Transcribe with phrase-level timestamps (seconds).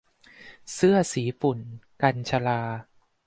[0.73, 1.59] เสื้อสีฝุ่น-
[2.01, 2.61] กัญญ์ชลา